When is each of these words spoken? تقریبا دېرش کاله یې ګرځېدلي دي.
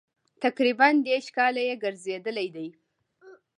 تقریبا 0.43 0.87
دېرش 1.07 1.27
کاله 1.37 1.61
یې 1.67 1.75
ګرځېدلي 1.83 2.47
دي. 2.55 2.67